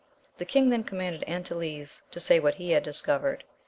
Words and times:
The 0.39 0.45
king 0.45 0.69
then 0.71 0.83
com 0.83 0.97
manded 0.97 1.27
Anteles 1.27 2.01
to 2.09 2.19
say 2.19 2.39
what 2.39 2.55
he 2.55 2.71
had 2.71 2.81
discovered. 2.81 3.43